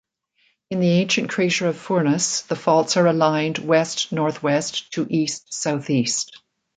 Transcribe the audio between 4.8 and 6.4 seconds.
to east-southeast.